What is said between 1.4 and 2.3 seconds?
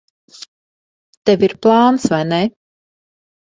ir plāns, vai